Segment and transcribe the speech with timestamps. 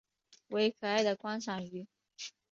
[0.47, 1.85] 为可爱的观赏鱼。